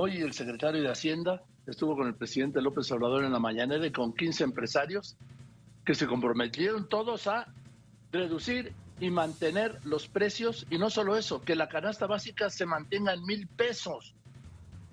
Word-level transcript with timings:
Hoy 0.00 0.18
el 0.18 0.32
secretario 0.32 0.80
de 0.80 0.90
Hacienda 0.90 1.42
estuvo 1.66 1.96
con 1.96 2.06
el 2.06 2.14
presidente 2.14 2.62
López 2.62 2.88
Obrador 2.92 3.24
en 3.24 3.32
la 3.32 3.40
mañana 3.40 3.84
y 3.84 3.90
con 3.90 4.14
15 4.14 4.44
empresarios 4.44 5.16
que 5.84 5.96
se 5.96 6.06
comprometieron 6.06 6.88
todos 6.88 7.26
a 7.26 7.52
reducir 8.12 8.72
y 9.00 9.10
mantener 9.10 9.80
los 9.82 10.06
precios 10.06 10.68
y 10.70 10.78
no 10.78 10.88
solo 10.88 11.16
eso, 11.16 11.42
que 11.42 11.56
la 11.56 11.68
canasta 11.68 12.06
básica 12.06 12.48
se 12.48 12.64
mantenga 12.64 13.12
en 13.12 13.24
mil 13.24 13.48
pesos 13.48 14.14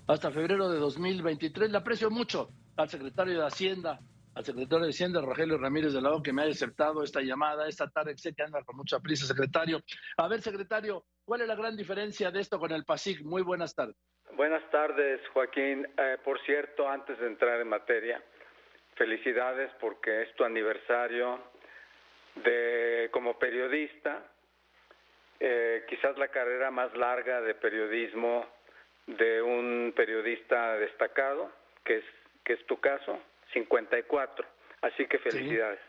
hasta 0.07 0.31
febrero 0.31 0.69
de 0.71 0.79
2023. 0.79 1.69
Le 1.69 1.77
aprecio 1.77 2.09
mucho 2.09 2.49
al 2.75 2.89
secretario 2.89 3.39
de 3.39 3.45
Hacienda, 3.45 3.99
al 4.33 4.43
secretario 4.43 4.85
de 4.85 4.89
Hacienda, 4.89 5.21
Rogelio 5.21 5.59
Ramírez 5.59 5.93
de 5.93 6.01
Lado, 6.01 6.23
que 6.23 6.33
me 6.33 6.41
haya 6.41 6.53
aceptado 6.53 7.03
esta 7.03 7.21
llamada 7.21 7.67
esta 7.67 7.87
tarde. 7.87 8.17
Sé 8.17 8.33
que 8.33 8.41
anda 8.41 8.63
con 8.63 8.75
mucha 8.75 8.99
prisa, 8.99 9.27
secretario. 9.27 9.83
A 10.17 10.27
ver, 10.27 10.41
secretario, 10.41 11.05
¿cuál 11.25 11.41
es 11.41 11.47
la 11.47 11.53
gran 11.53 11.77
diferencia 11.77 12.31
de 12.31 12.39
esto 12.39 12.57
con 12.57 12.71
el 12.71 12.85
PASIC? 12.85 13.23
Muy 13.23 13.43
buenas 13.43 13.75
tardes. 13.75 13.95
Buenas 14.33 14.69
tardes, 14.69 15.21
Joaquín. 15.29 15.87
Eh, 15.97 16.17
por 16.23 16.39
cierto, 16.41 16.87
antes 16.89 17.17
de 17.19 17.27
entrar 17.27 17.59
en 17.61 17.69
materia, 17.69 18.21
felicidades 18.95 19.71
porque 19.79 20.23
es 20.23 20.35
tu 20.35 20.43
aniversario 20.43 21.39
de 22.35 23.09
como 23.11 23.39
periodista, 23.39 24.23
eh, 25.39 25.85
quizás 25.87 26.17
la 26.17 26.27
carrera 26.27 26.71
más 26.71 26.95
larga 26.95 27.41
de 27.41 27.55
periodismo 27.55 28.45
de 29.07 29.41
un 29.41 29.93
periodista 29.95 30.77
destacado, 30.77 31.51
que 31.83 31.97
es 31.97 32.05
que 32.43 32.53
es 32.53 32.65
tu 32.67 32.79
caso, 32.79 33.19
54. 33.53 34.45
Así 34.81 35.05
que 35.07 35.17
felicidades. 35.19 35.79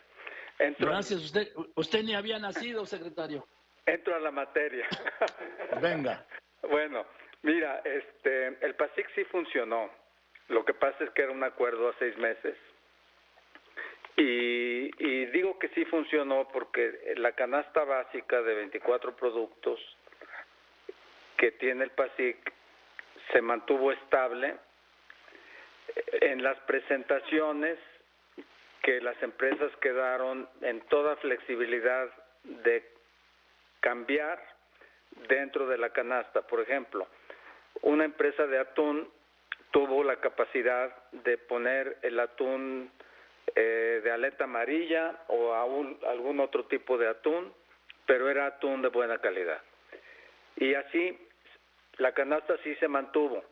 Gracias, 0.79 1.21
usted 1.21 1.53
usted 1.75 2.03
ni 2.03 2.15
había 2.15 2.39
nacido, 2.39 2.87
secretario. 2.87 3.47
Entro 3.85 4.17
a 4.17 4.21
la 4.21 4.31
materia. 4.31 4.87
Venga. 5.81 6.25
bueno, 6.63 7.07
mira, 7.43 7.81
este 7.85 8.57
el 8.61 8.75
PASIC 8.75 9.09
sí 9.15 9.25
funcionó. 9.25 9.91
Lo 10.49 10.65
que 10.65 10.75
pasa 10.75 11.05
es 11.05 11.11
que 11.11 11.23
era 11.23 11.33
un 11.33 11.43
acuerdo 11.43 11.89
a 11.89 11.95
seis 11.99 12.17
meses 12.19 12.57
y, 14.17 15.27
digo 15.27 15.59
que 15.59 15.69
sí 15.69 15.85
funcionó 15.85 16.49
porque 16.49 17.15
la 17.17 17.33
canasta 17.33 17.85
básica 17.85 18.41
de 18.41 18.55
24 18.55 19.15
productos 19.15 19.79
que 21.37 21.53
tiene 21.53 21.85
el 21.85 21.91
PASIC 21.91 22.53
se 23.33 23.43
mantuvo 23.43 23.93
estable 23.93 24.57
en 26.23 26.43
las 26.43 26.59
presentaciones 26.61 27.79
que 28.83 29.01
las 29.03 29.21
empresas 29.23 29.71
quedaron 29.83 30.49
en 30.63 30.81
toda 30.83 31.17
flexibilidad 31.17 32.09
de 32.45 32.89
cambiar 33.81 34.41
dentro 35.29 35.67
de 35.67 35.77
la 35.77 35.91
canasta. 35.91 36.43
Por 36.43 36.61
ejemplo, 36.61 37.07
una 37.83 38.05
empresa 38.05 38.47
de 38.47 38.59
atún 38.59 39.09
tuvo 39.71 40.03
la 40.05 40.17
capacidad 40.17 40.95
de 41.13 41.39
poner 41.39 41.99
el 42.03 42.19
atún 42.19 42.91
eh, 43.55 44.01
de 44.03 44.11
aleta 44.11 44.45
amarilla 44.45 45.25
o 45.29 45.55
algún 45.55 46.41
otro 46.41 46.65
tipo 46.65 46.97
de 46.99 47.09
atún, 47.09 47.53
pero 48.07 48.31
era 48.31 48.47
atún 48.47 48.83
de 48.83 48.89
buena 48.89 49.19
calidad. 49.19 49.61
Y 50.57 50.75
así 50.75 51.19
la 51.99 52.13
canasta 52.13 52.57
sí 52.63 52.75
se 52.77 52.89
mantuvo. 52.89 53.45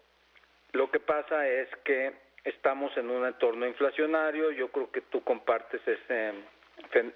Lo 0.73 0.91
que 0.91 1.01
pasa 1.01 1.47
es 1.49 1.69
que 1.85 2.13
estamos 2.45 2.97
en 2.97 3.11
un 3.11 3.27
entorno 3.27 3.67
inflacionario, 3.67 4.51
yo 4.51 4.69
creo 4.69 4.91
que 4.91 5.03
tú 5.03 5.23
compartes 5.23 5.81
ese, 5.87 6.33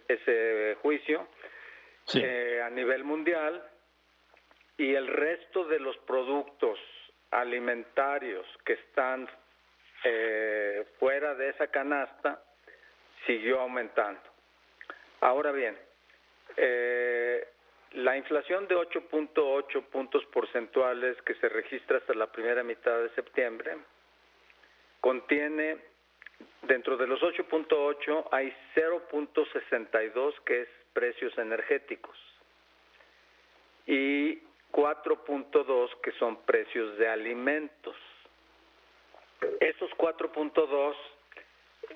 ese 0.09 0.77
juicio 0.81 1.27
eh, 2.15 2.63
a 2.65 2.71
nivel 2.71 3.05
mundial 3.05 3.63
y 4.77 4.95
el 4.95 5.07
resto 5.09 5.65
de 5.65 5.81
los 5.81 5.97
productos 5.99 6.79
alimentarios 7.31 8.47
que 8.65 8.75
están 8.75 9.29
eh, 10.05 10.87
fuera 10.99 11.35
de 11.35 11.51
esa 11.51 11.67
canasta 11.69 12.43
siguió 13.27 13.61
aumentando. 13.61 14.21
Ahora 15.21 15.53
bien, 15.53 15.77
eh, 16.57 17.47
la 17.93 18.17
inflación 18.17 18.69
de 18.69 18.77
8.8 18.77 19.83
puntos 19.87 20.25
porcentuales 20.27 21.21
que 21.23 21.35
se 21.35 21.49
registra 21.49 21.99
hasta 21.99 22.15
la 22.15 22.31
primera 22.31 22.63
mitad 22.63 22.99
de 23.03 23.11
septiembre 23.11 23.77
contiene, 25.01 25.79
dentro 26.63 26.97
de 26.97 27.07
los 27.07 27.21
8.8 27.21 28.29
hay 28.31 28.55
0.62 28.75 30.35
que 30.45 30.63
es 30.63 30.69
precios 30.93 31.37
energéticos 31.39 32.17
y 33.87 34.39
4.2 34.73 36.01
que 36.03 36.13
son 36.13 36.43
precios 36.43 36.99
de 36.99 37.09
alimentos. 37.09 37.97
Esos 39.61 39.91
4.2 39.93 40.95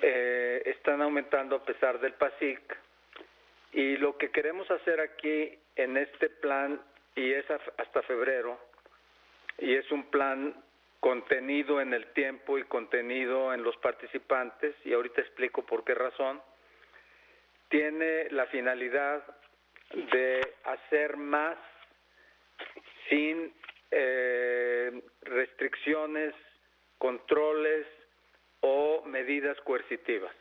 eh, 0.00 0.62
están 0.66 1.02
aumentando 1.02 1.56
a 1.56 1.64
pesar 1.64 2.00
del 2.00 2.14
PASIC 2.14 2.78
y 3.72 3.96
lo 3.96 4.16
que 4.16 4.30
queremos 4.30 4.70
hacer 4.70 5.00
aquí 5.00 5.58
en 5.76 5.96
este 5.96 6.28
plan 6.28 6.80
y 7.14 7.32
es 7.32 7.44
hasta 7.50 8.02
febrero 8.02 8.58
y 9.58 9.74
es 9.74 9.90
un 9.90 10.04
plan 10.04 10.54
contenido 11.00 11.80
en 11.80 11.92
el 11.94 12.06
tiempo 12.12 12.58
y 12.58 12.64
contenido 12.64 13.52
en 13.52 13.62
los 13.62 13.76
participantes 13.78 14.74
y 14.84 14.92
ahorita 14.92 15.20
explico 15.20 15.66
por 15.66 15.84
qué 15.84 15.94
razón 15.94 16.40
tiene 17.68 18.30
la 18.30 18.46
finalidad 18.46 19.22
de 19.94 20.40
hacer 20.64 21.16
más 21.16 21.56
sin 23.08 23.52
eh, 23.90 25.02
restricciones, 25.22 26.34
controles 26.98 27.86
o 28.60 29.02
medidas 29.04 29.58
coercitivas. 29.62 30.34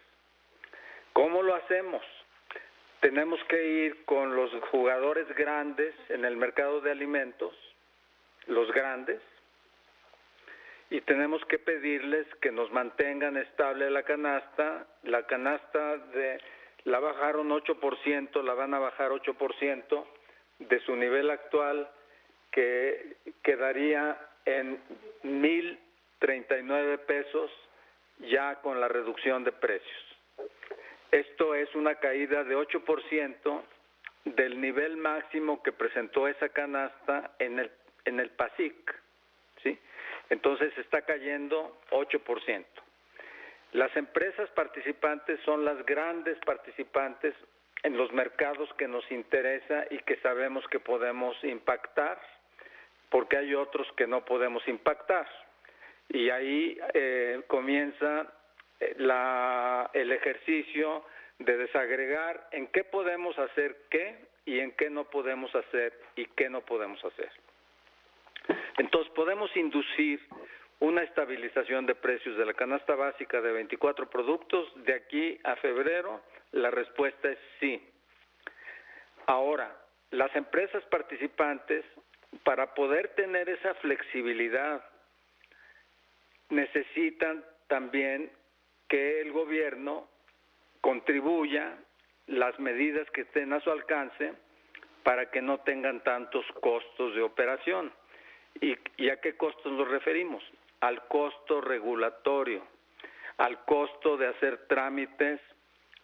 ¿Cómo 1.14 1.42
lo 1.42 1.56
hacemos? 1.56 2.04
Tenemos 3.02 3.44
que 3.46 3.64
ir 3.64 4.06
con 4.06 4.36
los 4.36 4.52
jugadores 4.70 5.28
grandes 5.36 5.94
en 6.10 6.24
el 6.24 6.38
mercado 6.38 6.82
de 6.82 6.92
alimentos, 6.92 7.54
los 8.48 8.72
grandes, 8.72 9.20
y 10.92 11.02
tenemos 11.02 11.44
que 11.46 11.58
pedirles 11.58 12.28
que 12.42 12.52
nos 12.52 12.72
mantengan 12.72 13.38
estable 13.38 13.90
la 13.90 14.04
canasta. 14.04 14.86
La 15.04 15.26
canasta 15.26 15.98
de 15.98 16.38
la 16.84 17.00
bajaron 17.00 17.50
8%, 17.50 18.44
la 18.44 18.54
van 18.54 18.74
a 18.74 18.80
bajar 18.80 19.12
8% 19.12 20.06
de 20.60 20.80
su 20.82 20.96
nivel 20.96 21.30
actual, 21.30 21.90
que 22.52 23.18
quedaría 23.44 24.18
en 24.46 24.80
1.039 25.24 27.00
pesos 27.00 27.52
ya 28.20 28.56
con 28.62 28.80
la 28.80 28.88
reducción 28.88 29.44
de 29.44 29.52
precios. 29.52 30.18
Esto 31.12 31.56
es 31.56 31.74
una 31.76 31.96
caída 31.96 32.44
de 32.44 32.56
8% 32.56 33.62
del 34.26 34.62
nivel 34.62 34.98
máximo 34.98 35.62
que 35.64 35.72
presentó 35.72 36.28
esa 36.28 36.50
canasta 36.50 37.36
en 37.40 37.60
el, 37.60 37.72
en 38.06 38.20
el 38.20 38.30
PASIC. 38.30 38.96
¿sí? 39.64 39.78
Entonces 40.30 40.78
está 40.78 41.02
cayendo 41.02 41.80
8%. 41.90 42.66
Las 43.74 43.96
empresas 43.96 44.50
participantes 44.52 45.40
son 45.46 45.64
las 45.66 45.86
grandes 45.86 46.38
participantes 46.46 47.34
en 47.84 47.98
los 47.98 48.12
mercados 48.12 48.70
que 48.78 48.88
nos 48.88 49.10
interesa 49.12 49.86
y 49.90 49.98
que 50.00 50.18
sabemos 50.18 50.66
que 50.68 50.80
podemos 50.80 51.36
impactar, 51.44 52.20
porque 53.12 53.38
hay 53.38 53.54
otros 53.54 53.88
que 53.96 54.08
no 54.08 54.26
podemos 54.26 54.68
impactar 54.68 55.28
y 56.10 56.30
ahí 56.30 56.80
eh, 56.94 57.42
comienza 57.48 58.34
eh, 58.80 58.96
la, 58.98 59.92
el 59.94 60.12
ejercicio 60.12 61.06
de 61.38 61.58
desagregar 61.58 62.48
en 62.52 62.68
qué 62.68 62.84
podemos 62.84 63.38
hacer 63.38 63.78
qué 63.90 64.16
y 64.46 64.60
en 64.60 64.72
qué 64.72 64.90
no 64.90 65.06
podemos 65.06 65.54
hacer 65.54 65.94
y 66.16 66.26
qué 66.26 66.50
no 66.50 66.62
podemos 66.62 67.04
hacer. 67.06 67.30
Entonces 68.78 69.12
podemos 69.14 69.56
inducir 69.56 70.20
una 70.80 71.04
estabilización 71.04 71.86
de 71.86 71.96
precios 71.96 72.38
de 72.38 72.46
la 72.46 72.54
canasta 72.54 72.96
básica 72.96 73.40
de 73.42 73.52
24 73.52 74.10
productos 74.10 74.68
de 74.84 74.94
aquí 74.94 75.40
a 75.44 75.56
febrero. 75.58 76.22
La 76.54 76.72
respuesta 76.72 77.30
es 77.30 77.38
sí. 77.60 77.88
Ahora, 79.28 79.78
las 80.10 80.36
empresas 80.36 80.84
participantes, 80.86 81.86
para 82.44 82.74
poder 82.74 83.10
tener 83.10 83.50
esa 83.50 83.74
flexibilidad 83.76 84.84
necesitan 86.50 87.44
también 87.68 88.32
que 88.88 89.22
el 89.22 89.32
gobierno 89.32 90.08
contribuya 90.82 91.78
las 92.28 92.60
medidas 92.60 93.10
que 93.12 93.22
estén 93.22 93.54
a 93.54 93.60
su 93.62 93.72
alcance 93.72 94.34
para 95.04 95.32
que 95.32 95.42
no 95.42 95.60
tengan 95.60 96.04
tantos 96.04 96.46
costos 96.62 97.16
de 97.16 97.22
operación. 97.22 97.92
¿Y, 98.60 99.10
a 99.10 99.18
qué 99.22 99.36
costos 99.38 99.72
nos 99.72 99.88
referimos? 99.88 100.44
Al 100.82 101.08
costo 101.08 101.62
regulatorio, 101.62 102.66
al 103.38 103.64
costo 103.66 104.18
de 104.18 104.28
hacer 104.28 104.68
trámites 104.68 105.40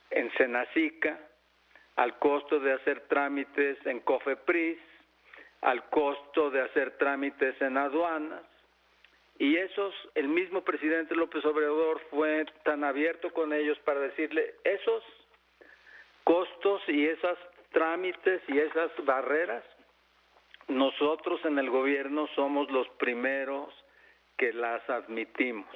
en 0.09 0.31
Senacica, 0.33 1.19
al 1.95 2.17
costo 2.19 2.59
de 2.59 2.73
hacer 2.73 3.01
trámites 3.07 3.77
en 3.85 3.99
COFEPRIS, 4.01 4.79
al 5.61 5.89
costo 5.89 6.49
de 6.51 6.61
hacer 6.61 6.97
trámites 6.97 7.59
en 7.61 7.77
aduanas, 7.77 8.43
Y 9.39 9.55
esos, 9.55 9.93
el 10.15 10.27
mismo 10.29 10.63
presidente 10.63 11.13
López 11.13 11.45
Obrador 11.45 12.01
fue 12.09 12.43
tan 12.63 12.83
abierto 12.83 13.31
con 13.31 13.53
ellos 13.53 13.77
para 13.85 13.99
decirle, 13.99 14.55
esos 14.63 15.03
costos 16.23 16.81
y 16.87 17.05
esos 17.05 17.37
trámites 17.71 18.41
y 18.47 18.57
esas 18.57 18.91
barreras, 19.05 19.63
nosotros 20.67 21.39
en 21.45 21.59
el 21.59 21.69
gobierno 21.69 22.27
somos 22.33 22.69
los 22.71 22.89
primeros 22.97 23.71
que 24.37 24.53
las 24.53 24.87
admitimos, 24.89 25.69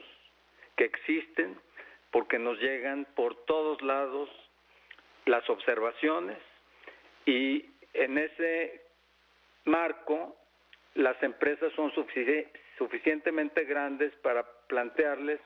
que 0.76 0.86
existen 0.86 1.60
porque 2.12 2.40
nos 2.40 2.60
llegan 2.60 3.06
por 3.16 3.36
todos 3.46 3.82
lados 3.82 4.30
las 5.26 5.48
observaciones. 5.50 6.38
Y 7.26 7.66
en 7.94 8.18
ese 8.18 8.82
marco 9.66 10.36
las 10.96 11.22
empresas 11.24 11.72
son 11.74 11.92
suficientemente 12.78 13.64
grandes 13.66 14.14
para 14.18 14.44
plantearles 14.68 15.40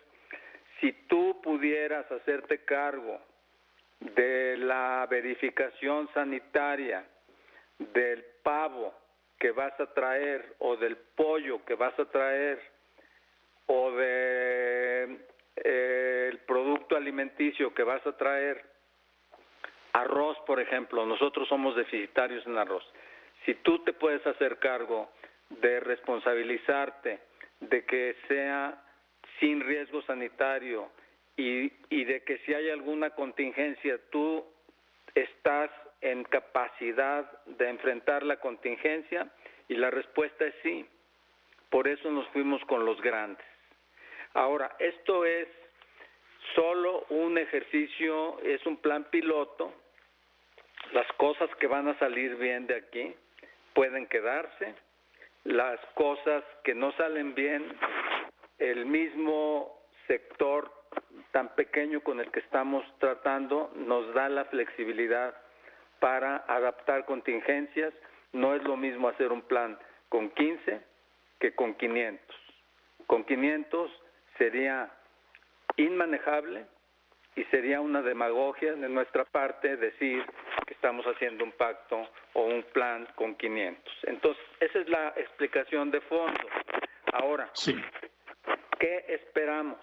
si 0.79 0.91
tú 1.07 1.39
pudieras 1.41 2.11
hacerte 2.11 2.65
cargo 2.65 3.19
de 3.99 4.57
la 4.57 5.07
verificación 5.09 6.09
sanitaria 6.13 7.05
del 7.77 8.23
pavo 8.43 8.93
que 9.39 9.51
vas 9.51 9.77
a 9.79 9.93
traer 9.93 10.55
o 10.59 10.75
del 10.77 10.97
pollo 11.15 11.63
que 11.65 11.75
vas 11.75 11.97
a 11.99 12.05
traer 12.05 12.59
o 13.67 13.91
del 13.91 15.17
de, 15.63 16.39
producto 16.47 16.95
alimenticio 16.95 17.73
que 17.73 17.83
vas 17.83 18.05
a 18.05 18.15
traer 18.17 18.63
arroz 19.93 20.37
por 20.45 20.59
ejemplo 20.59 21.05
nosotros 21.05 21.47
somos 21.47 21.75
deficitarios 21.75 22.45
en 22.47 22.57
arroz 22.57 22.83
si 23.45 23.53
tú 23.55 23.79
te 23.79 23.93
puedes 23.93 24.25
hacer 24.25 24.57
cargo 24.57 25.09
de 25.49 25.79
responsabilizarte 25.79 27.19
de 27.59 27.85
que 27.85 28.15
sea 28.27 28.81
sin 29.39 29.61
riesgo 29.61 30.01
sanitario 30.03 30.89
y, 31.37 31.71
y 31.89 32.05
de 32.05 32.23
que 32.23 32.39
si 32.39 32.53
hay 32.53 32.69
alguna 32.69 33.11
contingencia 33.11 33.99
tú 34.09 34.43
estás 35.13 35.69
en 36.01 36.23
capacidad 36.25 37.29
de 37.45 37.69
enfrentar 37.69 38.23
la 38.23 38.37
contingencia 38.37 39.31
y 39.67 39.75
la 39.75 39.89
respuesta 39.89 40.45
es 40.45 40.55
sí. 40.61 40.85
Por 41.69 41.87
eso 41.87 42.11
nos 42.11 42.27
fuimos 42.29 42.63
con 42.65 42.85
los 42.85 43.01
grandes. 43.01 43.45
Ahora, 44.33 44.75
esto 44.79 45.25
es 45.25 45.47
solo 46.53 47.05
un 47.09 47.37
ejercicio, 47.37 48.39
es 48.41 48.65
un 48.65 48.77
plan 48.77 49.05
piloto. 49.05 49.73
Las 50.91 51.07
cosas 51.13 51.49
que 51.55 51.67
van 51.67 51.87
a 51.87 51.97
salir 51.97 52.35
bien 52.35 52.67
de 52.67 52.75
aquí 52.75 53.15
pueden 53.75 54.07
quedarse 54.07 54.73
las 55.43 55.79
cosas 55.93 56.43
que 56.63 56.73
no 56.73 56.91
salen 56.93 57.35
bien, 57.35 57.63
el 58.57 58.87
mismo 58.87 59.79
sector 60.07 60.71
tan 61.31 61.49
pequeño 61.55 62.01
con 62.01 62.19
el 62.19 62.31
que 62.31 62.39
estamos 62.39 62.83
tratando 62.99 63.71
nos 63.75 64.11
da 64.15 64.27
la 64.29 64.45
flexibilidad 64.45 65.35
para 65.99 66.37
adaptar 66.47 67.05
contingencias. 67.05 67.93
No 68.33 68.55
es 68.55 68.63
lo 68.63 68.75
mismo 68.77 69.07
hacer 69.09 69.31
un 69.31 69.41
plan 69.43 69.77
con 70.09 70.29
15 70.31 70.81
que 71.39 71.53
con 71.53 71.75
500. 71.75 72.35
Con 73.05 73.23
500 73.25 73.91
sería 74.37 74.89
inmanejable 75.77 76.65
y 77.35 77.43
sería 77.45 77.81
una 77.81 78.01
demagogia 78.01 78.73
de 78.73 78.89
nuestra 78.89 79.25
parte 79.25 79.75
decir 79.77 80.25
que 80.65 80.73
estamos 80.73 81.05
haciendo 81.05 81.43
un 81.43 81.51
pacto 81.51 82.07
o 82.33 82.43
un 82.43 82.63
plan 82.73 83.07
con 83.15 83.35
500. 83.35 83.93
Entonces, 84.03 84.43
esa 84.59 84.79
es 84.79 84.89
la 84.89 85.09
explicación 85.15 85.91
de 85.91 86.01
fondo. 86.01 86.47
Ahora, 87.13 87.49
sí. 87.53 87.75
¿qué 88.79 89.05
esperamos? 89.09 89.79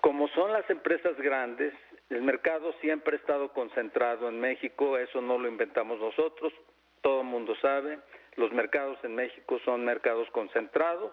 Como 0.00 0.28
son 0.28 0.52
las 0.52 0.68
empresas 0.70 1.16
grandes, 1.18 1.72
el 2.10 2.22
mercado 2.22 2.72
siempre 2.80 3.16
ha 3.16 3.18
estado 3.18 3.52
concentrado 3.52 4.28
en 4.28 4.40
México, 4.40 4.96
eso 4.98 5.20
no 5.20 5.38
lo 5.38 5.48
inventamos 5.48 5.98
nosotros, 5.98 6.52
todo 7.00 7.22
el 7.22 7.26
mundo 7.26 7.54
sabe, 7.60 7.98
los 8.36 8.52
mercados 8.52 8.98
en 9.02 9.14
México 9.14 9.58
son 9.64 9.84
mercados 9.84 10.28
concentrados, 10.30 11.12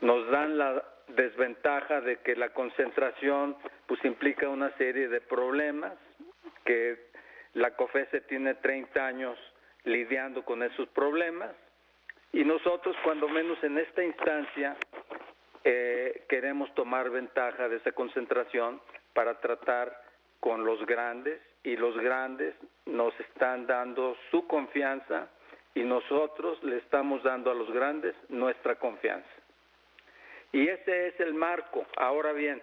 nos 0.00 0.28
dan 0.30 0.58
la 0.58 0.84
desventaja 1.08 2.00
de 2.00 2.18
que 2.18 2.34
la 2.34 2.50
concentración 2.50 3.56
pues 3.86 4.04
implica 4.04 4.48
una 4.48 4.70
serie 4.76 5.08
de 5.08 5.20
problemas 5.20 5.92
que 6.64 7.13
la 7.54 7.74
COFESE 7.76 8.22
tiene 8.22 8.54
30 8.54 9.06
años 9.06 9.38
lidiando 9.84 10.44
con 10.44 10.62
esos 10.62 10.88
problemas 10.90 11.50
y 12.32 12.44
nosotros 12.44 12.96
cuando 13.04 13.28
menos 13.28 13.62
en 13.62 13.78
esta 13.78 14.02
instancia 14.02 14.76
eh, 15.62 16.24
queremos 16.28 16.72
tomar 16.74 17.10
ventaja 17.10 17.68
de 17.68 17.76
esa 17.76 17.92
concentración 17.92 18.80
para 19.12 19.40
tratar 19.40 20.02
con 20.40 20.64
los 20.64 20.84
grandes 20.84 21.40
y 21.62 21.76
los 21.76 21.96
grandes 21.96 22.54
nos 22.86 23.18
están 23.20 23.66
dando 23.66 24.16
su 24.30 24.46
confianza 24.46 25.28
y 25.74 25.82
nosotros 25.82 26.62
le 26.62 26.78
estamos 26.78 27.22
dando 27.22 27.50
a 27.50 27.54
los 27.54 27.70
grandes 27.72 28.14
nuestra 28.28 28.76
confianza. 28.76 29.28
Y 30.52 30.68
ese 30.68 31.08
es 31.08 31.20
el 31.20 31.34
marco. 31.34 31.86
Ahora 31.96 32.32
bien, 32.32 32.62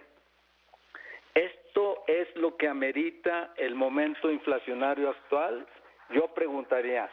¿esto 1.72 2.04
es 2.06 2.28
lo 2.36 2.54
que 2.58 2.68
amerita 2.68 3.54
el 3.56 3.74
momento 3.74 4.30
inflacionario 4.30 5.08
actual? 5.08 5.66
Yo 6.10 6.28
preguntaría, 6.34 7.10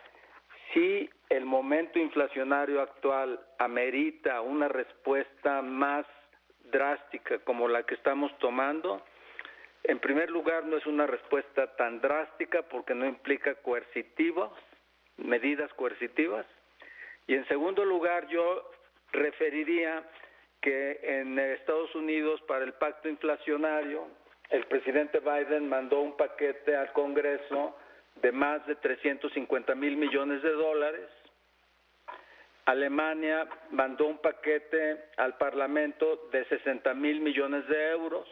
si 0.74 1.10
el 1.30 1.46
momento 1.46 1.98
inflacionario 1.98 2.82
actual 2.82 3.40
amerita 3.58 4.42
una 4.42 4.68
respuesta 4.68 5.62
más 5.62 6.06
drástica 6.66 7.40
como 7.46 7.70
la 7.70 7.84
que 7.84 7.96
estamos 7.96 8.38
tomando, 8.40 9.02
en 9.84 10.00
primer 10.00 10.30
lugar 10.30 10.66
no 10.66 10.76
es 10.76 10.86
una 10.86 11.08
respuesta 11.08 11.74
tan 11.78 12.02
drástica 12.02 12.64
porque 12.64 12.94
no 12.94 13.06
implica 13.06 13.56
coercitivos, 13.56 14.52
medidas 15.16 15.74
coercitivas. 15.76 16.46
Y 17.28 17.36
en 17.36 17.48
segundo 17.48 17.86
lugar 17.86 18.28
yo 18.28 18.70
referiría 19.14 20.04
que 20.60 21.00
en 21.02 21.40
Estados 21.40 21.96
Unidos 21.96 22.42
para 22.42 22.66
el 22.66 22.74
pacto 22.74 23.08
inflacionario 23.08 24.19
el 24.50 24.66
presidente 24.66 25.20
Biden 25.20 25.68
mandó 25.70 26.02
un 26.02 26.18
paquete 26.18 26.76
al 26.76 26.92
Congreso 26.94 27.78
de 28.16 28.32
más 28.32 28.66
de 28.68 28.76
350 28.76 29.76
mil 29.76 29.98
millones 29.98 30.42
de 30.42 30.52
dólares. 30.52 31.10
Alemania 32.66 33.48
mandó 33.72 34.06
un 34.08 34.20
paquete 34.20 35.06
al 35.18 35.38
Parlamento 35.38 36.28
de 36.32 36.46
60 36.46 36.94
mil 36.94 37.22
millones 37.22 37.68
de 37.68 37.90
euros. 37.92 38.28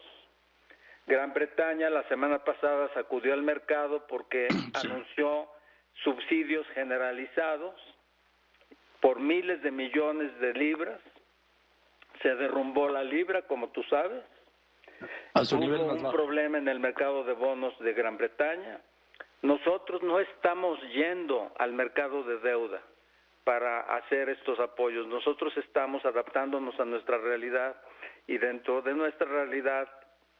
Gran 1.07 1.33
Bretaña 1.33 1.89
la 1.89 2.03
semana 2.03 2.43
pasada 2.43 2.89
sacudió 2.93 3.33
al 3.33 3.43
mercado 3.43 4.05
porque 4.07 4.47
anunció 4.73 5.47
subsidios 6.03 6.67
generalizados 6.75 7.75
por 8.99 9.19
miles 9.19 9.61
de 9.61 9.71
millones 9.71 10.37
de 10.39 10.53
libras 10.53 10.99
se 12.21 12.35
derrumbó 12.35 12.89
la 12.89 13.03
libra, 13.03 13.43
como 13.43 13.69
tú 13.69 13.83
sabes. 13.83 14.23
Hubo 15.33 15.93
un 15.93 16.11
problema 16.11 16.57
en 16.57 16.67
el 16.67 16.79
mercado 16.79 17.23
de 17.23 17.33
bonos 17.33 17.77
de 17.79 17.93
Gran 17.93 18.17
Bretaña. 18.17 18.81
Nosotros 19.41 20.01
no 20.01 20.19
estamos 20.19 20.79
yendo 20.93 21.51
al 21.57 21.73
mercado 21.73 22.23
de 22.23 22.39
deuda 22.39 22.81
para 23.43 23.81
hacer 23.81 24.29
estos 24.29 24.59
apoyos. 24.59 25.07
Nosotros 25.07 25.55
estamos 25.57 26.03
adaptándonos 26.05 26.79
a 26.79 26.85
nuestra 26.85 27.17
realidad 27.17 27.75
y 28.25 28.37
dentro 28.37 28.81
de 28.81 28.93
nuestra 28.93 29.27
realidad 29.27 29.87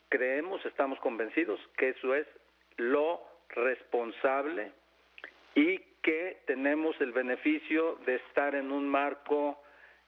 creemos, 0.09 0.65
estamos 0.65 0.99
convencidos 0.99 1.59
que 1.77 1.89
eso 1.89 2.15
es 2.15 2.27
lo 2.77 3.21
responsable 3.49 4.71
y 5.55 5.79
que 6.01 6.41
tenemos 6.45 6.99
el 7.01 7.11
beneficio 7.11 7.95
de 8.05 8.15
estar 8.15 8.55
en 8.55 8.71
un 8.71 8.87
marco 8.87 9.61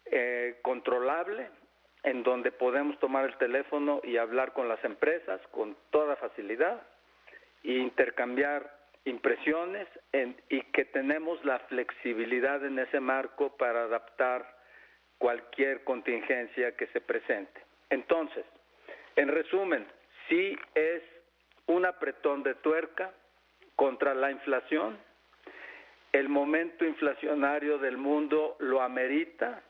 eh, 0.06 0.60
controlable 0.62 1.50
en 2.10 2.24
donde 2.24 2.52
podemos 2.52 2.98
tomar 3.00 3.26
el 3.26 3.38
teléfono 3.38 4.02
y 4.04 4.18
hablar 4.18 4.54
con 4.54 4.68
las 4.68 4.84
empresas 4.84 5.40
con 5.52 5.78
toda 5.92 6.16
facilidad 6.16 6.82
e 7.64 7.74
intercambiar 7.74 8.80
impresiones 9.06 9.88
y 10.50 10.62
que 10.72 10.86
tenemos 10.86 11.44
la 11.46 11.60
flexibilidad 11.60 12.66
en 12.66 12.80
ese 12.80 13.00
marco 13.00 13.56
para 13.58 13.84
adaptar 13.84 14.58
cualquier 15.20 15.84
contingencia 15.84 16.76
que 16.76 16.88
se 16.88 17.00
presente. 17.00 17.62
Entonces, 17.92 18.46
en 19.16 19.28
resumen, 19.28 19.86
sí 20.28 20.58
es 20.74 21.04
un 21.68 21.86
apretón 21.86 22.42
de 22.42 22.56
tuerca 22.56 23.12
contra 23.76 24.16
la 24.16 24.32
inflación, 24.32 24.98
el 26.12 26.28
momento 26.28 26.86
inflacionario 26.86 27.78
del 27.78 27.98
mundo 27.98 28.56
lo 28.60 28.82
amerita, 28.82 29.62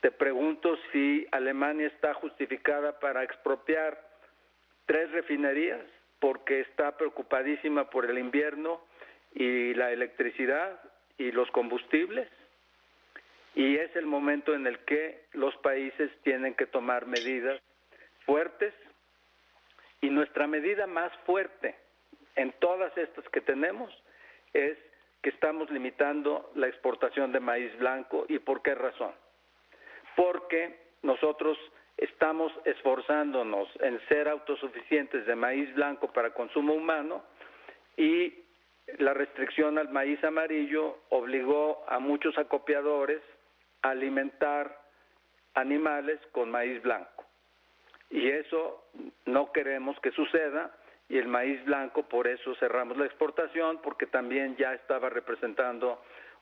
te 0.00 0.10
pregunto 0.10 0.78
si 0.92 1.26
Alemania 1.30 1.86
está 1.88 2.14
justificada 2.14 2.98
para 3.00 3.22
expropiar 3.22 4.00
tres 4.86 5.10
refinerías 5.10 5.80
porque 6.18 6.60
está 6.60 6.96
preocupadísima 6.96 7.90
por 7.90 8.08
el 8.08 8.18
invierno 8.18 8.80
y 9.34 9.74
la 9.74 9.92
electricidad 9.92 10.80
y 11.18 11.32
los 11.32 11.50
combustibles. 11.50 12.28
y 13.54 13.76
es 13.76 13.94
el 13.96 14.06
momento 14.06 14.54
en 14.54 14.66
el 14.66 14.78
que 14.84 15.24
los 15.32 15.54
países 15.56 16.10
tienen 16.22 16.54
que 16.54 16.66
tomar 16.66 17.06
medidas 17.06 17.60
fuertes 18.24 18.72
y 20.00 20.08
nuestra 20.08 20.46
medida 20.46 20.86
más 20.86 21.12
fuerte 21.26 21.74
en 22.36 22.52
todas 22.60 22.96
estas 22.96 23.28
que 23.30 23.40
tenemos 23.40 23.92
es 24.54 24.78
que 25.22 25.30
estamos 25.30 25.68
limitando 25.70 26.50
la 26.54 26.68
exportación 26.68 27.32
de 27.32 27.40
maíz 27.40 27.76
blanco 27.78 28.24
y 28.28 28.38
por 28.38 28.62
qué 28.62 28.74
razón? 28.74 29.12
Porque 30.20 30.78
nosotros 31.00 31.56
estamos 31.96 32.52
esforzándonos 32.66 33.70
en 33.80 33.98
ser 34.06 34.28
autosuficientes 34.28 35.24
de 35.24 35.34
maíz 35.34 35.74
blanco 35.74 36.12
para 36.12 36.34
consumo 36.34 36.74
humano 36.74 37.22
y 37.96 38.34
la 38.98 39.14
restricción 39.14 39.78
al 39.78 39.88
maíz 39.88 40.22
amarillo 40.22 40.98
obligó 41.08 41.82
a 41.88 41.98
muchos 42.00 42.36
acopiadores 42.36 43.22
a 43.80 43.92
alimentar 43.92 44.78
animales 45.54 46.20
con 46.32 46.50
maíz 46.50 46.82
blanco. 46.82 47.24
Y 48.10 48.28
eso 48.28 48.84
no 49.24 49.52
queremos 49.52 49.98
que 50.00 50.10
suceda 50.10 50.70
y 51.08 51.16
el 51.16 51.28
maíz 51.28 51.64
blanco 51.64 52.02
por 52.02 52.28
eso 52.28 52.54
cerramos 52.56 52.98
la 52.98 53.06
exportación 53.06 53.80
porque 53.80 54.04
también 54.04 54.54
ya 54.58 54.74
estaba 54.74 55.08
representando 55.08 55.98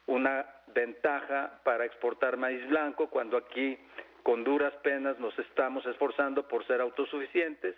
una 0.09 0.45
ventaja 0.75 1.61
para 1.65 1.85
exportar 1.85 2.37
maíz 2.37 2.67
blanco 2.69 3.09
cuando 3.09 3.37
aquí 3.37 3.79
con 4.23 4.43
duras 4.43 4.75
penas 4.83 5.19
nos 5.19 5.39
estamos 5.39 5.87
esforzando 5.87 6.49
por 6.49 6.67
ser 6.67 6.81
autosuficientes 6.81 7.77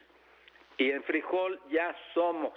y 0.78 0.90
en 0.90 1.02
frijol 1.02 1.60
ya 1.70 1.94
somos 2.14 2.54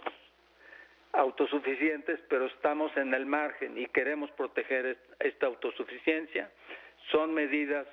autosuficientes, 1.12 2.20
pero 2.30 2.46
estamos 2.46 2.96
en 2.98 3.14
el 3.14 3.26
margen 3.26 3.78
y 3.78 3.86
queremos 3.88 4.32
proteger 4.32 4.98
esta 5.20 5.48
autosuficiencia. 5.48 6.50
Son 7.12 7.34
medidas 7.34 7.86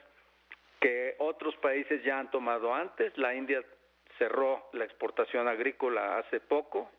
que 0.80 1.16
otros 1.18 1.56
países 1.56 2.02
ya 2.04 2.18
han 2.18 2.30
tomado 2.30 2.74
antes. 2.74 3.16
La 3.18 3.34
India 3.34 3.62
cerró 4.18 4.68
la 4.72 4.84
exportación 4.84 5.48
agrícola 5.48 6.18
hace 6.18 6.40
poco 6.40 6.90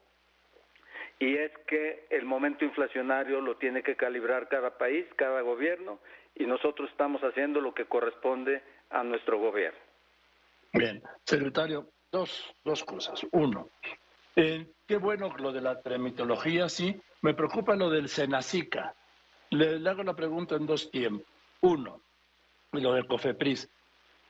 y 1.22 1.38
es 1.38 1.52
que 1.68 2.08
el 2.10 2.26
momento 2.26 2.66
inflacionario 2.66 3.42
lo 3.42 3.56
tiene 3.58 3.84
que 3.84 3.96
calibrar 3.96 4.50
cada 4.50 4.76
país, 4.80 5.06
cada 5.16 5.42
gobierno 5.42 6.00
y 6.34 6.48
nosotros 6.48 6.90
estamos 6.90 7.22
haciendo 7.22 7.62
lo 7.62 7.76
que 7.76 7.86
corresponde 7.86 8.64
a 8.90 9.04
nuestro 9.04 9.38
gobierno. 9.38 9.80
Bien, 10.74 11.04
secretario, 11.24 11.88
dos, 12.12 12.56
dos 12.66 12.84
cosas. 12.84 13.24
Uno, 13.34 13.70
eh, 14.36 14.66
qué 14.88 14.98
bueno 14.98 15.32
lo 15.38 15.52
de 15.52 15.62
la 15.62 15.80
tramitología, 15.80 16.68
sí. 16.68 17.00
Me 17.22 17.36
preocupa 17.36 17.76
lo 17.76 17.92
del 17.92 18.10
Senacica. 18.10 18.96
Le, 19.52 19.88
hago 19.88 20.02
la 20.02 20.16
pregunta 20.16 20.56
en 20.56 20.66
dos 20.66 20.90
tiempos. 20.90 21.28
Uno, 21.62 22.02
lo 22.72 22.94
del 22.94 23.06
COFEPRIS. 23.06 23.70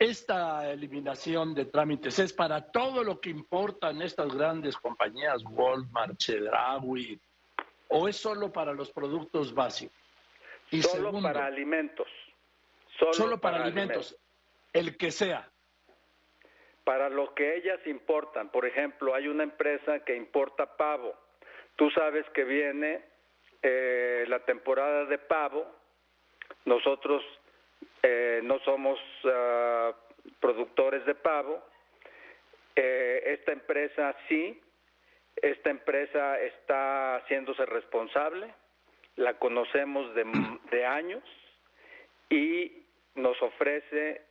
¿Esta 0.02 0.68
eliminación 0.68 1.54
de 1.54 1.66
trámites 1.66 2.18
es 2.18 2.32
para 2.32 2.72
todo 2.72 3.04
lo 3.04 3.20
que 3.20 3.30
importan 3.30 4.02
estas 4.02 4.34
grandes 4.34 4.76
compañías, 4.76 5.44
Walmart, 5.48 6.16
Chedraui, 6.16 7.20
o 7.86 8.08
es 8.08 8.16
solo 8.16 8.52
para 8.52 8.72
los 8.72 8.90
productos 8.90 9.54
básicos? 9.54 9.96
Y 10.72 10.82
solo 10.82 11.12
para 11.22 11.46
alimentos. 11.46 12.08
Solo, 13.12 13.38
para, 13.38 13.62
alimentos 13.62 14.16
el 14.72 14.96
que 14.96 15.12
sea. 15.12 15.48
Para 16.82 17.08
lo 17.08 17.32
que 17.34 17.54
ellas 17.54 17.78
importan, 17.86 18.48
por 18.48 18.66
ejemplo, 18.66 19.14
hay 19.14 19.28
una 19.28 19.44
empresa 19.44 20.00
que 20.00 20.16
importa 20.16 20.76
pavo. 20.76 21.14
Tú 21.76 21.90
sabes 21.90 22.28
que 22.30 22.42
viene 22.42 23.04
eh, 23.62 24.24
la 24.26 24.40
temporada 24.40 25.04
de 25.04 25.18
pavo. 25.18 25.64
Nosotros 26.64 27.22
eh, 28.02 28.40
no 28.42 28.58
somos 28.60 28.98
ah, 29.24 29.92
productores 30.40 31.04
de 31.06 31.14
pavo. 31.14 31.62
Eh, 32.74 33.22
esta 33.26 33.52
empresa 33.52 34.14
sí, 34.28 34.60
esta 35.36 35.70
empresa 35.70 36.40
está 36.40 37.16
haciéndose 37.16 37.64
responsable, 37.66 38.52
la 39.16 39.38
conocemos 39.38 40.14
de, 40.14 40.24
de 40.70 40.86
años 40.86 41.22
y 42.28 42.84
nos 43.14 43.40
ofrece 43.42 44.22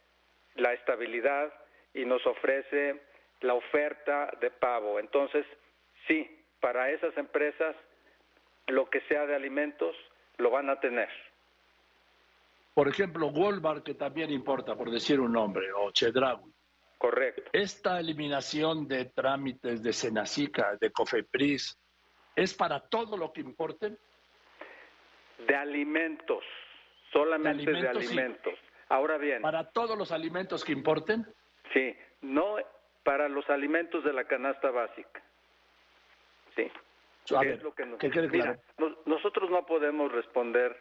la 0.55 0.73
estabilidad 0.73 1.53
y 1.93 2.05
nos 2.05 2.25
ofrece 2.25 2.99
la 3.41 3.53
oferta 3.53 4.31
de 4.39 4.49
pavo. 4.51 4.99
Entonces, 4.99 5.45
sí, 6.07 6.39
para 6.59 6.91
esas 6.91 7.15
empresas 7.17 7.75
lo 8.67 8.89
que 8.89 9.01
sea 9.01 9.25
de 9.25 9.35
alimentos 9.35 9.95
lo 10.37 10.49
van 10.49 10.69
a 10.69 10.79
tener. 10.79 11.09
Por 12.73 12.87
ejemplo, 12.87 13.27
Walmart, 13.27 13.83
que 13.83 13.95
también 13.95 14.31
importa, 14.31 14.75
por 14.75 14.89
decir 14.89 15.19
un 15.19 15.33
nombre, 15.33 15.71
o 15.73 15.91
Chedraui. 15.91 16.51
Correcto. 16.97 17.49
Esta 17.51 17.99
eliminación 17.99 18.87
de 18.87 19.05
trámites 19.05 19.81
de 19.81 19.91
Senacica, 19.91 20.77
de 20.79 20.91
Cofepris, 20.91 21.77
¿es 22.35 22.53
para 22.53 22.79
todo 22.79 23.17
lo 23.17 23.33
que 23.33 23.41
importen? 23.41 23.97
De 25.47 25.55
alimentos, 25.55 26.43
solamente 27.11 27.71
de 27.71 27.87
alimentos. 27.87 28.53
Ahora 28.89 29.17
bien. 29.17 29.41
¿Para 29.41 29.71
todos 29.71 29.97
los 29.97 30.11
alimentos 30.11 30.63
que 30.63 30.73
importen? 30.73 31.25
Sí, 31.73 31.95
no 32.21 32.57
para 33.03 33.27
los 33.29 33.49
alimentos 33.49 34.03
de 34.03 34.13
la 34.13 34.25
canasta 34.25 34.69
básica. 34.69 35.23
Sí. 36.55 36.69
es 37.23 37.63
lo 37.63 37.73
que, 37.73 37.85
nos... 37.85 37.99
Mira, 38.31 38.59
nosotros 39.05 39.49
no 39.49 39.65
podemos 39.65 40.11
responder 40.11 40.77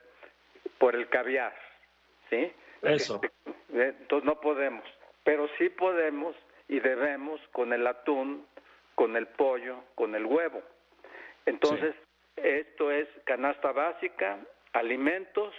por 0.78 0.94
el 0.94 1.09
caviar, 1.09 1.54
¿sí? 2.30 2.52
Eso. 2.82 3.20
Eh, 3.75 3.94
entonces 4.00 4.25
no 4.25 4.40
podemos, 4.40 4.84
pero 5.25 5.49
sí 5.58 5.68
podemos 5.68 6.34
y 6.68 6.80
debemos 6.80 7.40
con 7.52 7.72
el 7.72 7.87
atún, 7.87 8.46
con 8.94 9.16
el 9.16 9.26
pollo, 9.26 9.82
con 9.94 10.14
el 10.14 10.25
huevo. 10.25 10.62
Entonces, 11.46 11.94
esto 12.37 12.90
es 12.90 13.08
canasta 13.25 13.72
básica, 13.72 14.38
alimentos 14.72 15.54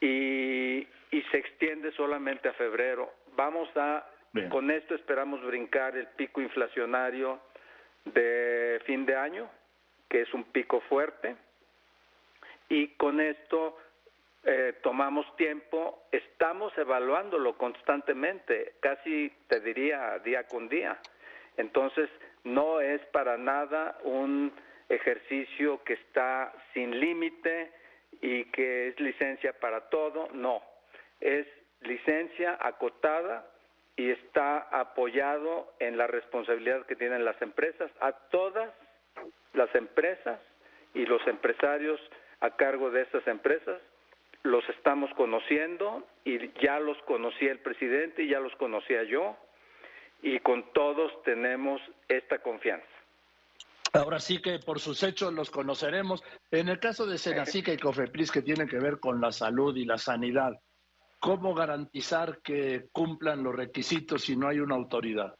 y, 0.00 0.86
y 1.10 1.22
se 1.30 1.38
extiende 1.38 1.92
solamente 1.92 2.48
a 2.48 2.52
febrero. 2.54 3.12
Vamos 3.36 3.68
a, 3.76 4.06
con 4.50 4.70
esto 4.70 4.94
esperamos 4.94 5.44
brincar 5.44 5.96
el 5.96 6.08
pico 6.08 6.40
inflacionario 6.40 7.40
de 8.04 8.80
fin 8.84 9.06
de 9.06 9.16
año, 9.16 9.48
que 10.08 10.22
es 10.22 10.34
un 10.34 10.44
pico 10.44 10.80
fuerte, 10.82 11.36
y 12.68 12.88
con 12.88 13.20
esto 13.20 13.76
eh, 14.46 14.74
tomamos 14.82 15.26
tiempo, 15.36 16.06
estamos 16.12 16.76
evaluándolo 16.78 17.58
constantemente, 17.58 18.74
casi 18.80 19.32
te 19.48 19.60
diría 19.60 20.18
día 20.20 20.44
con 20.44 20.68
día. 20.68 20.98
Entonces, 21.56 22.08
no 22.44 22.80
es 22.80 23.00
para 23.06 23.36
nada 23.36 23.98
un 24.04 24.52
ejercicio 24.88 25.82
que 25.84 25.94
está 25.94 26.52
sin 26.72 26.98
límite 27.00 27.72
y 28.20 28.44
que 28.46 28.88
es 28.88 29.00
licencia 29.00 29.52
para 29.58 29.88
todo, 29.90 30.28
no 30.32 30.62
es 31.20 31.46
licencia 31.80 32.56
acotada 32.60 33.46
y 33.96 34.10
está 34.10 34.58
apoyado 34.70 35.72
en 35.78 35.96
la 35.96 36.06
responsabilidad 36.06 36.84
que 36.86 36.96
tienen 36.96 37.24
las 37.24 37.40
empresas. 37.40 37.90
A 38.00 38.12
todas 38.12 38.70
las 39.54 39.74
empresas 39.74 40.38
y 40.94 41.06
los 41.06 41.26
empresarios 41.26 42.00
a 42.40 42.50
cargo 42.56 42.90
de 42.90 43.02
esas 43.02 43.26
empresas 43.26 43.80
los 44.42 44.68
estamos 44.68 45.10
conociendo 45.16 46.06
y 46.24 46.38
ya 46.62 46.78
los 46.78 46.96
conocía 47.02 47.52
el 47.52 47.60
presidente 47.60 48.22
y 48.22 48.28
ya 48.28 48.40
los 48.40 48.54
conocía 48.56 49.02
yo 49.04 49.36
y 50.22 50.38
con 50.40 50.72
todos 50.72 51.12
tenemos 51.24 51.80
esta 52.08 52.38
confianza. 52.40 52.86
Ahora 53.92 54.18
sí 54.18 54.42
que 54.42 54.58
por 54.58 54.78
sus 54.78 55.02
hechos 55.02 55.32
los 55.32 55.50
conoceremos. 55.50 56.22
En 56.50 56.68
el 56.68 56.78
caso 56.78 57.06
de 57.06 57.18
Senacica 57.18 57.72
y 57.72 57.78
Cofepris 57.78 58.30
que 58.30 58.42
tienen 58.42 58.68
que 58.68 58.78
ver 58.78 59.00
con 59.00 59.20
la 59.20 59.32
salud 59.32 59.74
y 59.76 59.84
la 59.84 59.96
sanidad, 59.96 60.52
¿Cómo 61.26 61.54
garantizar 61.54 62.38
que 62.38 62.86
cumplan 62.92 63.42
los 63.42 63.54
requisitos 63.54 64.22
si 64.22 64.36
no 64.36 64.48
hay 64.48 64.60
una 64.60 64.74
autoridad? 64.74 65.34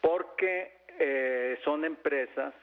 Porque 0.00 0.78
eh, 0.98 1.58
son 1.64 1.84
empresas 1.84 2.54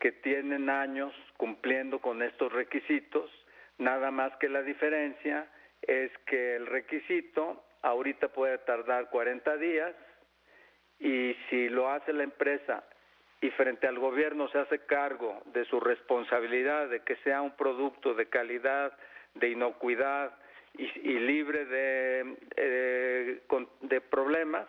que 0.00 0.12
tienen 0.12 0.68
años 0.68 1.12
cumpliendo 1.36 2.00
con 2.00 2.22
estos 2.22 2.52
requisitos, 2.52 3.30
nada 3.78 4.10
más 4.10 4.36
que 4.36 4.48
la 4.48 4.62
diferencia 4.62 5.46
es 5.82 6.10
que 6.26 6.56
el 6.56 6.66
requisito 6.66 7.64
ahorita 7.82 8.28
puede 8.28 8.58
tardar 8.58 9.08
40 9.10 9.56
días 9.56 9.94
y 10.98 11.36
si 11.48 11.68
lo 11.68 11.90
hace 11.90 12.12
la 12.12 12.24
empresa 12.24 12.84
y 13.40 13.50
frente 13.50 13.86
al 13.86 13.98
gobierno 13.98 14.48
se 14.48 14.58
hace 14.58 14.80
cargo 14.80 15.40
de 15.46 15.64
su 15.66 15.78
responsabilidad 15.78 16.88
de 16.88 17.00
que 17.00 17.16
sea 17.16 17.40
un 17.40 17.56
producto 17.56 18.14
de 18.14 18.26
calidad, 18.26 18.92
de 19.34 19.50
inocuidad, 19.50 20.32
y, 20.74 21.18
libre 21.18 21.64
de, 21.64 22.36
eh, 22.56 23.40
de 23.80 24.00
problemas, 24.00 24.66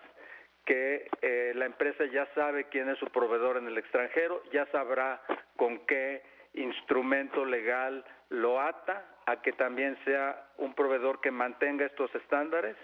que 0.66 1.10
eh, 1.22 1.51
la 1.56 1.66
empresa 1.66 2.06
ya 2.06 2.28
sabe 2.36 2.66
quién 2.66 2.89
es 2.89 2.98
su 3.00 3.08
proveedor 3.08 3.58
en 3.58 3.68
el 3.68 3.78
extranjero, 3.78 4.42
ya 4.51 4.66
sabrá 4.68 5.22
con 5.56 5.80
qué 5.86 6.22
instrumento 6.60 7.46
legal 7.46 8.04
lo 8.30 8.60
ata 8.60 9.06
a 9.25 9.42
que 9.42 9.54
también 9.54 9.98
sea 10.06 10.48
un 10.58 10.74
proveedor 10.74 11.22
que 11.22 11.32
mantenga 11.32 11.86
estos 11.86 12.13
estándares 12.16 12.75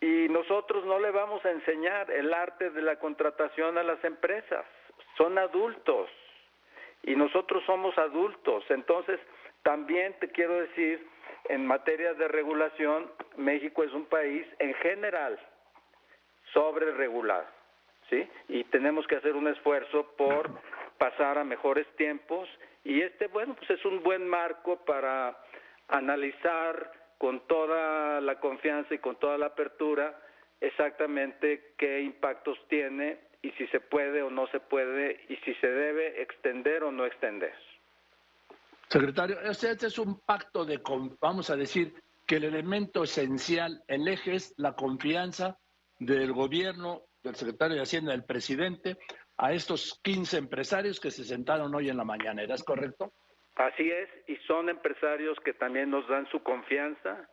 y 0.00 0.28
nosotros 0.28 0.84
no 0.84 0.98
le 1.00 1.10
vamos 1.10 1.44
a 1.44 1.50
enseñar 1.50 2.10
el 2.10 2.32
arte 2.32 2.70
de 2.70 2.82
la 2.82 2.96
contratación 2.96 3.78
a 3.78 3.82
las 3.82 4.02
empresas. 4.04 4.64
Son 5.16 5.36
adultos 5.38 6.08
y 7.02 7.16
nosotros 7.16 7.64
somos 7.64 7.96
adultos. 7.98 8.64
Entonces, 8.68 9.18
también 9.62 10.14
te 10.20 10.28
quiero 10.28 10.54
decir, 10.54 11.04
en 11.48 11.66
materia 11.66 12.14
de 12.14 12.28
regulación, 12.28 13.10
México 13.36 13.82
es 13.82 13.92
un 13.92 14.06
país 14.06 14.46
en 14.58 14.74
general 14.74 15.38
sobre 16.52 16.92
regulado, 16.92 17.46
¿sí? 18.08 18.28
Y 18.48 18.64
tenemos 18.64 19.06
que 19.06 19.16
hacer 19.16 19.34
un 19.34 19.48
esfuerzo 19.48 20.06
por 20.16 20.50
pasar 20.98 21.38
a 21.38 21.44
mejores 21.44 21.86
tiempos 21.96 22.48
y 22.84 23.00
este, 23.00 23.26
bueno, 23.28 23.54
pues 23.56 23.70
es 23.70 23.84
un 23.84 24.02
buen 24.02 24.28
marco 24.28 24.84
para 24.84 25.38
analizar 25.88 26.92
con 27.18 27.46
toda 27.46 28.20
la 28.20 28.38
confianza 28.40 28.94
y 28.94 28.98
con 28.98 29.16
toda 29.16 29.38
la 29.38 29.46
apertura 29.46 30.18
exactamente 30.60 31.74
qué 31.76 32.00
impactos 32.00 32.58
tiene 32.68 33.18
y 33.42 33.50
si 33.52 33.66
se 33.68 33.80
puede 33.80 34.22
o 34.22 34.30
no 34.30 34.46
se 34.48 34.60
puede 34.60 35.20
y 35.28 35.36
si 35.36 35.54
se 35.54 35.68
debe 35.68 36.22
extender 36.22 36.82
o 36.82 36.90
no 36.90 37.06
extender. 37.06 37.54
Secretario, 38.88 39.38
este 39.40 39.86
es 39.86 39.98
un 39.98 40.18
pacto 40.20 40.64
de, 40.64 40.80
vamos 41.20 41.50
a 41.50 41.56
decir, 41.56 41.94
que 42.26 42.36
el 42.36 42.44
elemento 42.44 43.04
esencial, 43.04 43.82
el 43.86 44.08
eje 44.08 44.34
es 44.34 44.54
la 44.56 44.74
confianza 44.74 45.58
del 45.98 46.32
gobierno, 46.32 47.02
del 47.22 47.34
secretario 47.34 47.76
de 47.76 47.82
Hacienda, 47.82 48.12
del 48.12 48.24
presidente, 48.24 48.96
a 49.38 49.52
estos 49.52 50.00
15 50.02 50.36
empresarios 50.36 51.00
que 51.00 51.10
se 51.10 51.24
sentaron 51.24 51.74
hoy 51.74 51.88
en 51.88 51.96
la 51.96 52.04
mañana. 52.04 52.42
¿Es 52.42 52.64
correcto? 52.64 53.12
Así 53.54 53.90
es, 53.90 54.08
y 54.28 54.36
son 54.46 54.68
empresarios 54.68 55.38
que 55.44 55.52
también 55.52 55.90
nos 55.90 56.06
dan 56.08 56.28
su 56.30 56.42
confianza 56.42 57.28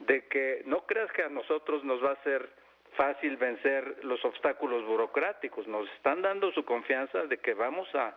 de 0.00 0.26
que 0.26 0.62
no 0.66 0.84
creas 0.86 1.10
que 1.12 1.22
a 1.22 1.28
nosotros 1.28 1.84
nos 1.84 2.02
va 2.02 2.12
a 2.12 2.22
ser 2.22 2.50
fácil 2.96 3.36
vencer 3.36 4.04
los 4.04 4.24
obstáculos 4.24 4.84
burocráticos, 4.86 5.66
nos 5.66 5.88
están 5.92 6.22
dando 6.22 6.52
su 6.52 6.64
confianza 6.64 7.26
de 7.26 7.38
que 7.38 7.54
vamos 7.54 7.88
a, 7.94 8.16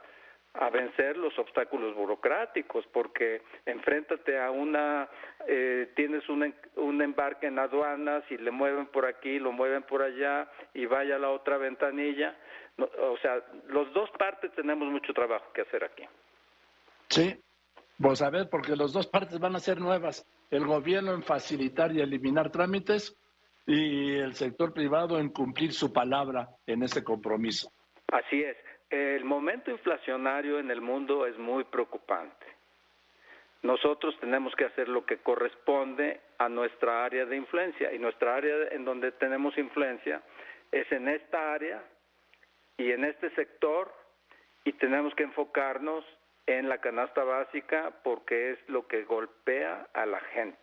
vencer 0.71 1.17
los 1.17 1.37
obstáculos 1.37 1.95
burocráticos, 1.95 2.85
porque 2.91 3.41
enfréntate 3.65 4.39
a 4.39 4.51
una, 4.51 5.07
eh, 5.47 5.91
tienes 5.95 6.27
un, 6.29 6.53
un 6.75 7.01
embarque 7.01 7.47
en 7.47 7.59
aduanas 7.59 8.23
y 8.29 8.37
le 8.37 8.51
mueven 8.51 8.87
por 8.87 9.05
aquí, 9.05 9.39
lo 9.39 9.51
mueven 9.51 9.83
por 9.83 10.01
allá 10.01 10.49
y 10.73 10.85
vaya 10.85 11.15
a 11.15 11.19
la 11.19 11.29
otra 11.29 11.57
ventanilla. 11.57 12.35
o 12.77 13.17
sea, 13.21 13.43
los 13.67 13.91
dos 13.93 14.09
partes 14.17 14.51
tenemos 14.53 14.87
mucho 14.89 15.13
trabajo 15.13 15.51
que 15.53 15.61
hacer 15.61 15.83
aquí. 15.83 16.03
Sí, 17.09 17.39
pues 17.99 18.21
a 18.21 18.29
ver, 18.29 18.49
porque 18.49 18.75
las 18.75 18.93
dos 18.93 19.07
partes 19.07 19.39
van 19.39 19.55
a 19.55 19.59
ser 19.59 19.79
nuevas. 19.79 20.25
El 20.51 20.65
gobierno 20.65 21.13
en 21.13 21.23
facilitar 21.23 21.91
y 21.91 22.01
eliminar 22.01 22.51
trámites 22.51 23.17
y 23.65 24.15
el 24.15 24.33
sector 24.33 24.73
privado 24.73 25.19
en 25.19 25.29
cumplir 25.29 25.73
su 25.73 25.91
palabra 25.91 26.49
en 26.65 26.83
ese 26.83 27.03
compromiso. 27.03 27.71
Así 28.11 28.41
es. 28.41 28.55
El 28.89 29.25
momento 29.25 29.69
inflacionario 29.69 30.59
en 30.59 30.71
el 30.71 30.81
mundo 30.81 31.25
es 31.25 31.37
muy 31.37 31.65
preocupante. 31.65 32.45
Nosotros 33.63 34.17
tenemos 34.19 34.55
que 34.55 34.65
hacer 34.65 34.87
lo 34.87 35.05
que 35.05 35.17
corresponde 35.17 36.21
a 36.37 36.47
nuestra 36.47 37.03
área 37.03 37.25
de 37.25 37.35
influencia 37.35 37.91
y 37.91 37.99
nuestra 37.99 38.35
área 38.35 38.69
en 38.71 38.85
donde 38.85 39.11
tenemos 39.13 39.57
influencia 39.57 40.21
es 40.71 40.89
en 40.91 41.07
esta 41.07 41.53
área 41.53 41.83
y 42.77 42.91
en 42.91 43.03
este 43.03 43.29
sector 43.31 43.91
y 44.63 44.73
tenemos 44.73 45.13
que 45.15 45.23
enfocarnos 45.23 46.05
en 46.45 46.69
la 46.69 46.77
canasta 46.79 47.23
básica 47.23 47.91
porque 48.03 48.51
es 48.51 48.59
lo 48.69 48.87
que 48.87 49.03
golpea 49.03 49.87
a 49.93 50.05
la 50.05 50.19
gente. 50.19 50.57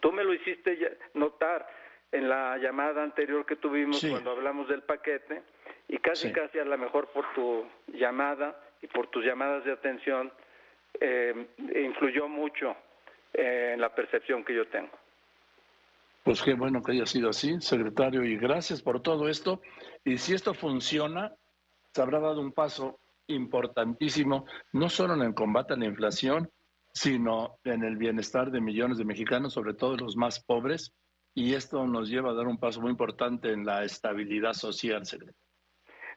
Tú 0.00 0.12
me 0.12 0.22
lo 0.22 0.32
hiciste 0.34 0.98
notar 1.14 1.66
en 2.12 2.28
la 2.28 2.58
llamada 2.58 3.02
anterior 3.02 3.46
que 3.46 3.56
tuvimos 3.56 4.04
cuando 4.08 4.32
hablamos 4.32 4.68
del 4.68 4.82
paquete 4.82 5.42
y 5.90 5.98
casi 5.98 6.30
casi 6.32 6.60
a 6.60 6.64
lo 6.64 6.78
mejor 6.78 7.08
por 7.08 7.24
tu 7.34 7.66
llamada 7.88 8.56
y 8.80 8.86
por 8.86 9.08
tus 9.08 9.24
llamadas 9.24 9.64
de 9.64 9.72
atención 9.72 10.32
eh, 11.00 11.48
influyó 11.74 12.28
mucho 12.28 12.76
en 13.32 13.80
la 13.80 13.92
percepción 13.92 14.44
que 14.44 14.54
yo 14.54 14.68
tengo. 14.68 14.90
Pues 16.22 16.42
qué 16.42 16.54
bueno 16.54 16.80
que 16.80 16.92
haya 16.92 17.06
sido 17.06 17.30
así, 17.30 17.60
secretario, 17.60 18.22
y 18.22 18.36
gracias 18.36 18.82
por 18.82 19.02
todo 19.02 19.28
esto. 19.28 19.62
Y 20.04 20.18
si 20.18 20.32
esto 20.32 20.54
funciona, 20.54 21.34
se 21.92 22.02
habrá 22.02 22.20
dado 22.20 22.40
un 22.40 22.52
paso 22.52 23.00
importantísimo, 23.26 24.46
no 24.72 24.88
solo 24.88 25.14
en 25.14 25.22
el 25.22 25.34
combate 25.34 25.74
a 25.74 25.76
la 25.76 25.86
inflación, 25.86 26.50
sino 26.92 27.58
en 27.64 27.82
el 27.82 27.96
bienestar 27.96 28.52
de 28.52 28.60
millones 28.60 28.98
de 28.98 29.04
mexicanos, 29.04 29.54
sobre 29.54 29.74
todo 29.74 29.96
los 29.96 30.16
más 30.16 30.38
pobres, 30.38 30.92
y 31.34 31.54
esto 31.54 31.84
nos 31.86 32.08
lleva 32.08 32.30
a 32.30 32.34
dar 32.34 32.46
un 32.46 32.58
paso 32.58 32.80
muy 32.80 32.90
importante 32.90 33.52
en 33.52 33.64
la 33.64 33.84
estabilidad 33.84 34.52
social. 34.52 35.04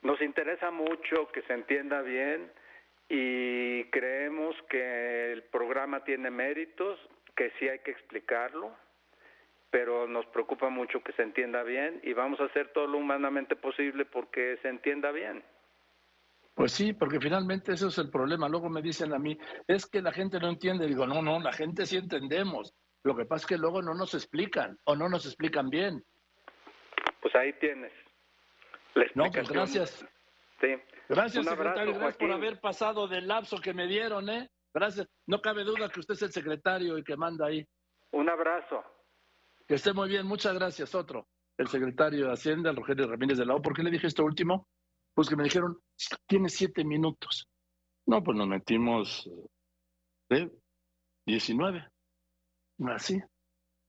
Nos 0.03 0.21
interesa 0.21 0.69
mucho 0.69 1.29
que 1.31 1.41
se 1.43 1.53
entienda 1.53 2.01
bien 2.01 2.51
y 3.09 3.85
creemos 3.85 4.55
que 4.69 5.31
el 5.31 5.43
programa 5.43 6.03
tiene 6.03 6.29
méritos, 6.29 6.99
que 7.35 7.51
sí 7.57 7.69
hay 7.69 7.79
que 7.79 7.91
explicarlo, 7.91 8.75
pero 9.71 10.07
nos 10.07 10.25
preocupa 10.27 10.69
mucho 10.69 11.01
que 11.01 11.13
se 11.13 11.23
entienda 11.23 11.63
bien 11.63 12.01
y 12.03 12.13
vamos 12.13 12.39
a 12.41 12.45
hacer 12.45 12.67
todo 12.73 12.85
lo 12.85 12.97
humanamente 12.97 13.55
posible 13.55 14.05
porque 14.05 14.57
se 14.61 14.67
entienda 14.67 15.11
bien. 15.11 15.41
Pues 16.53 16.73
sí, 16.73 16.93
porque 16.93 17.19
finalmente 17.19 17.73
eso 17.73 17.87
es 17.87 17.97
el 17.97 18.11
problema. 18.11 18.47
Luego 18.47 18.69
me 18.69 18.81
dicen 18.81 19.13
a 19.13 19.19
mí, 19.19 19.37
es 19.67 19.87
que 19.87 20.01
la 20.01 20.11
gente 20.11 20.37
no 20.39 20.49
entiende. 20.49 20.85
Digo, 20.85 21.07
no, 21.07 21.21
no, 21.21 21.39
la 21.39 21.51
gente 21.51 21.85
sí 21.85 21.97
entendemos. 21.97 22.73
Lo 23.03 23.15
que 23.15 23.25
pasa 23.25 23.43
es 23.43 23.47
que 23.47 23.57
luego 23.57 23.81
no 23.81 23.93
nos 23.95 24.13
explican 24.13 24.77
o 24.83 24.95
no 24.95 25.09
nos 25.09 25.25
explican 25.25 25.69
bien. 25.69 26.03
Pues 27.21 27.33
ahí 27.35 27.53
tienes. 27.53 27.91
No, 29.15 29.31
pues 29.31 29.49
gracias. 29.49 30.05
Sí. 30.59 30.75
Gracias, 31.09 31.45
secretario. 31.45 31.93
gracias 31.93 32.17
por 32.17 32.31
haber 32.31 32.59
pasado 32.59 33.07
del 33.07 33.27
lapso 33.27 33.57
que 33.57 33.73
me 33.73 33.87
dieron, 33.87 34.29
¿eh? 34.29 34.49
Gracias. 34.73 35.07
No 35.27 35.41
cabe 35.41 35.63
duda 35.63 35.89
que 35.89 35.99
usted 35.99 36.13
es 36.13 36.21
el 36.23 36.31
secretario 36.31 36.97
y 36.97 37.03
que 37.03 37.15
manda 37.15 37.47
ahí. 37.47 37.67
Un 38.11 38.29
abrazo. 38.29 38.83
Que 39.67 39.75
esté 39.75 39.93
muy 39.93 40.09
bien. 40.09 40.25
Muchas 40.25 40.53
gracias. 40.53 40.95
Otro. 40.95 41.27
El 41.57 41.67
secretario 41.67 42.27
de 42.27 42.33
Hacienda, 42.33 42.71
Rogelio 42.71 43.07
Ramírez 43.07 43.37
de 43.37 43.45
la 43.45 43.55
O. 43.55 43.61
¿Por 43.61 43.75
qué 43.75 43.83
le 43.83 43.91
dije 43.91 44.07
esto 44.07 44.23
último? 44.23 44.67
Pues 45.13 45.29
que 45.29 45.35
me 45.35 45.43
dijeron, 45.43 45.79
tiene 46.25 46.49
siete 46.49 46.83
minutos. 46.83 47.47
No, 48.07 48.23
pues 48.23 48.35
nos 48.37 48.47
metimos 48.47 49.29
¿eh? 50.29 50.49
19. 51.25 51.87
Así. 52.87 53.21